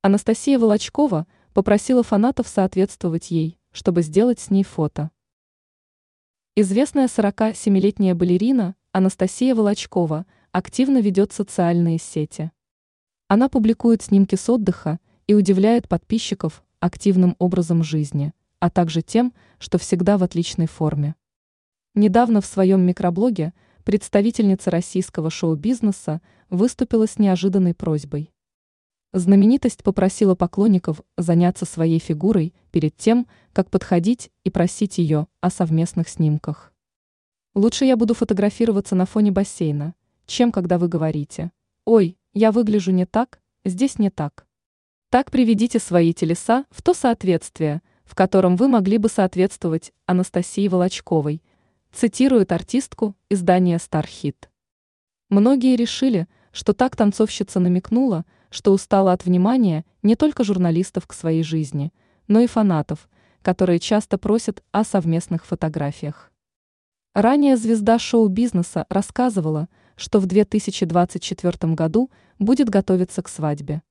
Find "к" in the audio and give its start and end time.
61.06-61.12, 73.22-73.28